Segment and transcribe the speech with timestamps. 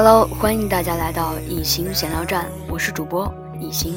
[0.00, 3.28] Hello，欢迎大家来到一心闲聊站，我是主播
[3.60, 3.96] 一心。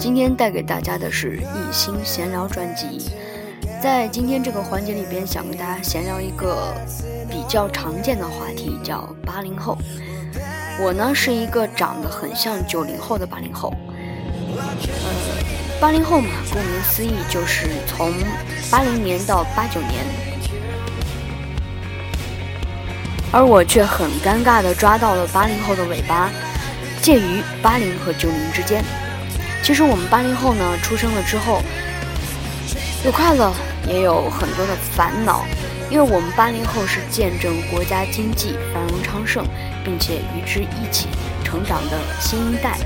[0.00, 3.08] 今天带给大家的是一心闲聊专辑，
[3.80, 6.74] 在今天这个环节里边，想跟大家闲聊一个
[7.30, 9.78] 比较常见的话题，叫八零后。
[10.80, 13.72] 我呢是一个长得很像九零后的八零后，
[14.56, 14.74] 呃，
[15.82, 18.12] 八零后嘛，顾名思义就是从
[18.70, 20.04] 八零年到八九年，
[23.32, 26.30] 而我却很尴尬的抓到了八零后的尾巴，
[27.00, 28.84] 介于八零和九零之间。
[29.64, 31.60] 其实我们八零后呢，出生了之后，
[33.04, 33.52] 有快乐，
[33.88, 35.44] 也有很多的烦恼，
[35.90, 39.44] 因为我们八零后是见证国家经济繁荣昌盛。
[39.84, 41.08] 并且与之一起
[41.42, 42.78] 成长的新一代，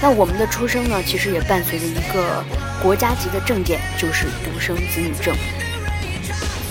[0.00, 2.44] 那我们的出生呢，其实也伴随着一个
[2.82, 5.34] 国家级的证件，就是独生子女证。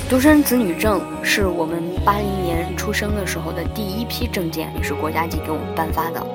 [0.09, 6.25] 独生子女证是我们八零年出生的时候的第一批证件，也是国家级给我们颁发的。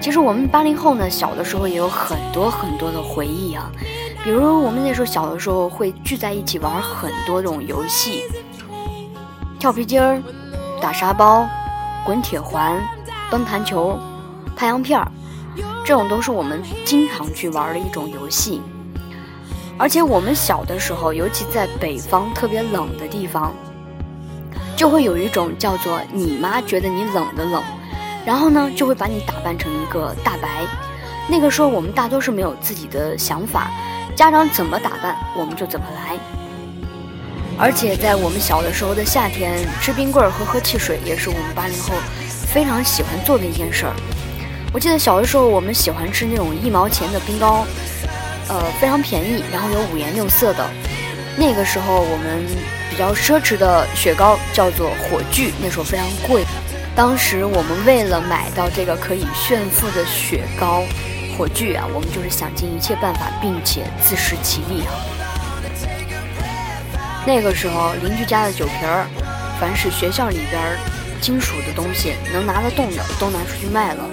[0.00, 3.70] 其实我们八零后呢，小的时候也有很多很多的回忆啊，
[4.22, 8.22] 比如我们那时候小的时候会聚在一起玩很多种游戏，
[9.58, 10.22] 跳皮筋儿，
[10.80, 11.46] 打沙包。
[12.04, 12.78] 滚铁环、
[13.30, 13.98] 蹬弹球、
[14.54, 15.10] 拍洋片儿，
[15.84, 18.62] 这种都是我们经常去玩的一种游戏。
[19.76, 23.52] 而且我们小的时候，尤其在北方特别冷的地方，
[24.76, 27.62] 就会有一种叫做“你妈觉得你冷”的冷，
[28.24, 30.64] 然后呢，就会把你打扮成一个大白。
[31.28, 33.70] 那个时候我们大多是没有自己的想法，
[34.16, 36.16] 家长怎么打扮我们就怎么来。
[37.58, 41.94] 而且在我们小的时候的夏天，吃冰棍儿、喝喝汽水，也是我们八零后
[42.46, 43.94] 非常喜欢做的一件事儿。
[44.74, 47.64] 我记得小的时候，我们喜欢吃那种一毛钱的冰糕，
[48.48, 50.68] 呃，非常便宜，然后有五颜六色的。
[51.36, 52.44] 那个时候我们
[52.90, 56.44] 比较奢侈的雪糕叫做火炬，那时候非常贵。
[56.96, 60.82] 当时我们为了买到这个可以炫富的雪糕
[61.38, 64.92] 火炬啊，我们就是想尽一切办法，并且自食其力啊。
[67.24, 69.06] 那个时候，邻居家的酒瓶儿，
[69.60, 70.60] 凡是学校里边
[71.20, 74.04] 金属的东西能拿得动的，都拿出去卖了。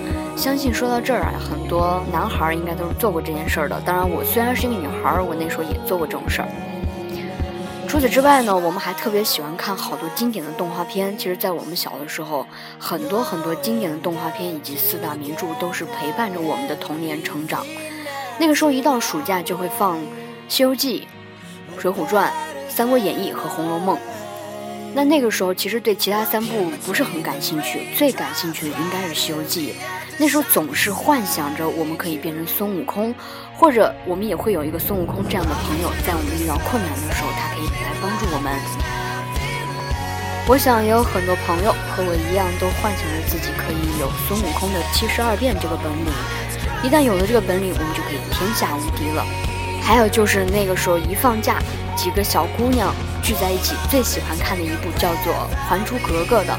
[0.42, 3.80] 相信说到这儿啊，很多男孩儿应该都是做过这件事儿的。
[3.82, 6.48] 当然，我虽然是一个女孩儿，我那时候也做过这种事儿。
[7.88, 11.16] 除此之外呢，我们还特别喜欢看好多经典的动画片。
[11.16, 12.48] 其实，在我们小的时候，
[12.80, 17.64] 很多很多经典的动画片以及四大名著都是陪伴着我们的童年成长。
[18.40, 20.00] 那个时候，一到暑假就会放
[20.50, 21.08] 《西游记》
[21.80, 22.28] 《水浒传》。
[22.74, 23.96] 《三国演义》和《红楼梦》，
[24.96, 29.74] 那那个时候其实对其他三部不是很感兴趣，最感兴趣的应该是《西游记》。
[30.22, 33.12] 那时候总是幻想着我们可以变成孙悟空，
[33.58, 38.54] 或者我们也会有一个孙悟空这样的朋友，在我们遇到困难的时候，他可以来帮助我们。
[40.48, 46.14] 我想也有很多朋友和我一样，都幻想着自己可以有孙悟空的七十二变这个本领。
[46.84, 49.26] 一旦有了这个本领，我们就可以天下无敌了。
[49.82, 51.58] 还有就是那个时候一放假。
[51.98, 52.94] 几个小姑娘
[53.24, 55.34] 聚在一起，最喜欢看的一部叫做
[55.68, 56.54] 《还珠格格》的。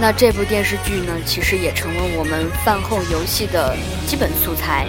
[0.00, 4.86] 那这部电视剧呢，其实也成了我们饭后游戏的基本素材。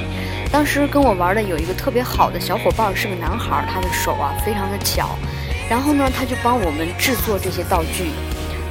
[0.49, 5.09] 当时跟我玩的有一个特别好的小伙伴，是个男孩，他的手啊非常的巧。
[5.69, 8.11] 然后呢，他就帮我们制作这些道具。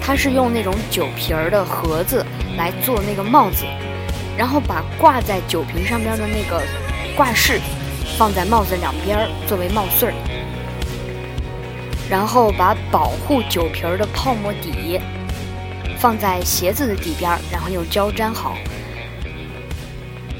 [0.01, 2.25] 他是用那种酒瓶儿的盒子
[2.57, 3.67] 来做那个帽子，
[4.35, 6.63] 然后把挂在酒瓶上边的那个
[7.15, 7.61] 挂饰。
[8.19, 10.15] 放在帽子两边作为帽穗儿，
[12.11, 15.01] 然后把保护酒瓶儿的泡沫底
[16.01, 18.57] 放在鞋子的底边儿，然后用胶粘好。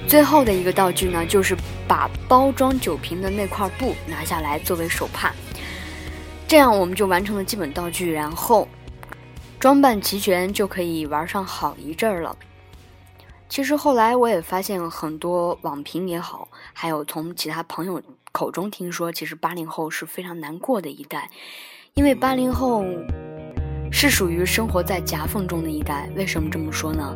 [0.09, 1.55] 最后的一个道具呢，就是
[1.87, 5.33] 把包装酒瓶的那块布拿下来作为手帕，
[6.49, 8.67] 这样我们就完成了基本道具，然后
[9.59, 12.35] 装扮齐全就可以玩上好一阵儿了。
[13.49, 18.01] 其实后来我也发现很多网评也好，还有从其他朋友
[18.33, 21.31] 口中听说，其实八零后是非常难过的一代，
[21.95, 22.85] 因为八零后
[23.91, 26.09] 是属于生活在夹缝中的一代。
[26.17, 27.15] 为什么这么说呢？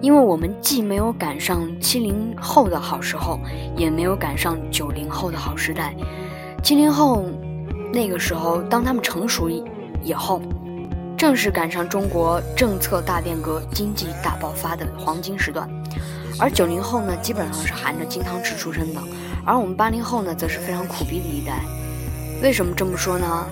[0.00, 3.38] 因为我们既没有赶上七零后的好时候，
[3.76, 5.94] 也没有赶上九零后的好时代。
[6.62, 7.24] 七零后
[7.92, 9.48] 那个时候，当他们成熟
[10.02, 10.42] 以后。
[11.18, 15.66] 正是赶上中国政策大变革、经济大爆发的黄金时段，
[16.38, 19.00] 而九零后呢，基本上是含着金汤匙出生的，
[19.42, 21.64] 而我们八零后呢，则是非常苦逼的一代。
[22.42, 23.46] 为什么这么说呢？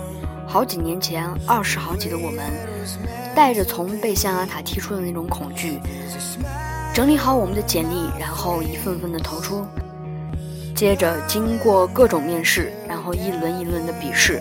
[0.47, 2.45] 好几年前，二十好几的我们，
[3.35, 5.81] 带着从被象牙塔踢出的那种恐惧，
[6.95, 9.67] 整理好我们的简历，然后一份份的投出，
[10.75, 14.41] 接着经过各种面试，然后一轮一轮的笔试，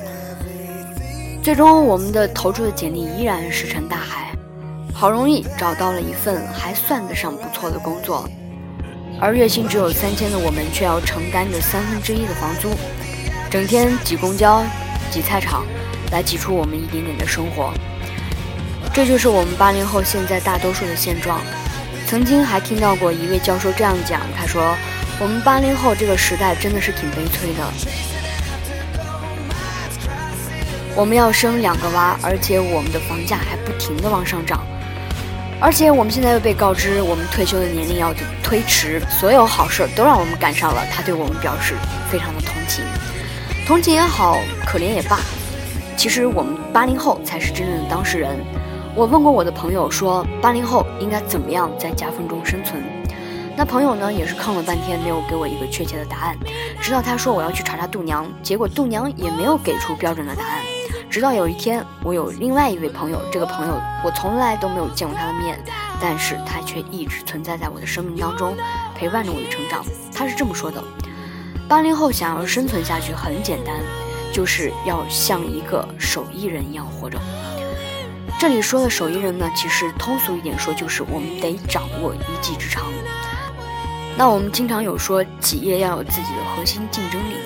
[1.42, 4.32] 最终我们的投出的简历依然石沉大海。
[4.94, 8.30] 好容易找到了一份还算得上不错的工作，
[9.20, 12.70] 而月薪只有三千的我们，却要承担着三分之一的房租，
[13.50, 14.64] 整天挤公交、
[15.14, 15.64] 挤菜场，
[16.12, 17.72] 来挤出我们一点点的生活。
[18.92, 21.40] 这就是我们八零后现在大多数的现状。
[22.08, 24.76] 曾经还听到过一位教授这样讲，他说
[25.22, 27.64] ：“我们八零后这个时代真的是挺悲催的，
[30.96, 34.66] 我们要生两个娃，而且我们的房价还不停的往上涨。”
[35.62, 38.12] 而且我们现在又被告知，我们退休的年龄要
[38.42, 40.84] 推迟，所有好事都让我们赶上了。
[40.92, 41.76] 他对我们表示
[42.12, 42.84] 非常的同情，
[43.66, 45.18] 同情也好，可怜也罢。
[45.96, 48.38] 其实我们八零后才是真正的当事人。
[48.94, 52.84] 我问过我的朋友，说八零后应该怎么样在夹缝中生存？
[53.56, 56.38] 那朋友呢，也是抗了半天，没有给我一个确切的答案。
[56.82, 60.60] 直到他说我要去查查度娘，结果度娘也没有给出标准的答案。
[61.10, 65.58] 直到有一天，我有另外一位朋友，这个朋友我从来都没有见过他的面，
[66.02, 68.58] 但是他却一直存在在我的生命当中，
[68.94, 69.86] 陪伴着我的成长。
[70.14, 70.84] 他是这么说的：
[71.74, 73.74] 八零后想要生存下去很简单，
[74.32, 77.20] 就是要像一个手艺人一样活着。
[78.40, 82.84] 这里说的手艺人呢，其实通俗一点说，就是我们得掌握一技之长。
[84.16, 87.38] 那我们经常有说，企业要有自己的核心竞争力。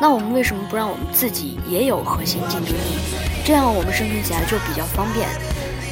[0.00, 2.98] 那我们为什么不让我们自己也有核心竞争力？
[3.44, 5.28] 这样我们生存起来就比较方便。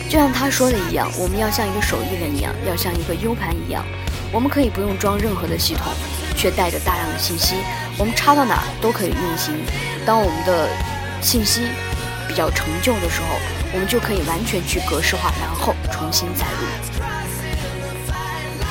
[0.09, 3.85] 就像他说的一样，我们要像一个手艺人一样，要像一个 U 盘一样，
[4.33, 5.93] 我们可以不用装任何的系统，
[6.37, 7.57] 却带着大量的信息，
[7.97, 9.55] 我们插到哪都可以运行。
[10.05, 10.69] 当我们的
[11.21, 11.63] 信息
[12.29, 13.39] 比较陈旧的时候，
[13.73, 16.67] 我们就可以完全去格式化，然后重新载入。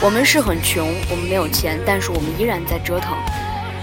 [0.01, 3.18] 我们是很穷，我们没有钱，但是我们依然在折腾。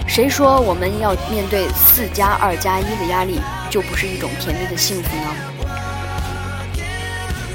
[0.07, 3.39] 谁说我们要面对四加二加一的压力
[3.69, 5.50] 就不是一种甜蜜的幸福呢？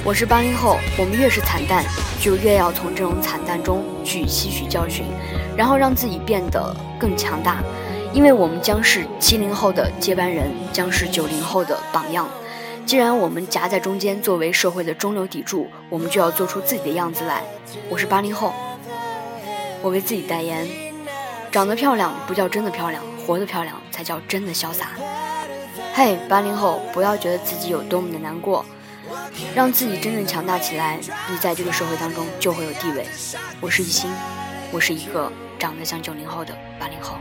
[0.07, 1.85] 我是八零后，我们越是惨淡，
[2.21, 5.05] 就越要从这种惨淡中去吸取教训，
[5.57, 7.61] 然后让自己变得更强大，
[8.13, 12.29] 因为我们将是七零后的接班人，将是九零后的榜样。
[12.87, 17.43] 既然我们夹在中间，作为社会的中流砥柱，我们就要做出自己的样子来。
[17.89, 18.55] 我是八零后，
[19.83, 20.69] 我为自己代言。
[21.51, 24.91] 长得漂亮不叫真的漂亮，活得漂亮才叫真的潇洒。
[25.93, 28.65] 嘿，八零后，不要觉得自己有多么的难过，
[29.55, 30.99] 让自己真正强大起来，
[31.31, 33.07] 你在这个社会当中就会有地位。
[33.61, 34.11] 我是一心，
[34.73, 37.17] 我是一个长得像九零后的八零后。